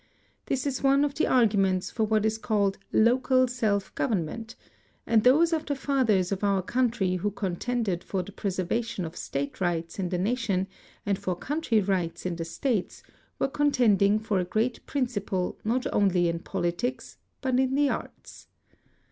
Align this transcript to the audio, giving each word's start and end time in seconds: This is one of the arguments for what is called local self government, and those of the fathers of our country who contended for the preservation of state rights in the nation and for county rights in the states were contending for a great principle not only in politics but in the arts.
This 0.47 0.65
is 0.65 0.81
one 0.81 1.05
of 1.05 1.13
the 1.13 1.27
arguments 1.27 1.91
for 1.91 2.05
what 2.05 2.25
is 2.25 2.39
called 2.39 2.79
local 2.91 3.47
self 3.47 3.93
government, 3.93 4.55
and 5.05 5.23
those 5.23 5.53
of 5.53 5.63
the 5.67 5.75
fathers 5.75 6.31
of 6.31 6.43
our 6.43 6.63
country 6.63 7.17
who 7.17 7.29
contended 7.29 8.03
for 8.03 8.23
the 8.23 8.31
preservation 8.31 9.05
of 9.05 9.15
state 9.15 9.61
rights 9.61 9.99
in 9.99 10.09
the 10.09 10.17
nation 10.17 10.65
and 11.05 11.19
for 11.19 11.35
county 11.35 11.81
rights 11.81 12.25
in 12.25 12.35
the 12.35 12.45
states 12.45 13.03
were 13.37 13.47
contending 13.47 14.17
for 14.17 14.39
a 14.39 14.43
great 14.43 14.83
principle 14.87 15.59
not 15.63 15.85
only 15.93 16.27
in 16.27 16.39
politics 16.39 17.17
but 17.39 17.59
in 17.59 17.75
the 17.75 17.89
arts. 17.89 18.47